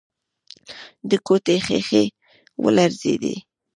د 1.09 1.11
کوټې 1.27 1.57
ښيښې 1.65 2.03
ولړزېدې. 2.63 3.35